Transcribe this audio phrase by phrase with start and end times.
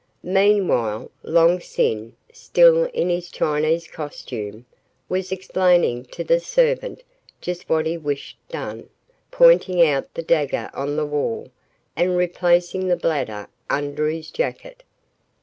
[0.23, 4.65] Meanwhile, Long Sin, still in his Chinese costume,
[5.07, 7.03] was explaining to the servant
[7.39, 8.89] just what he wished done,
[9.29, 11.51] pointing out the dagger on the wall
[11.95, 14.81] and replacing the bladder under his jacket.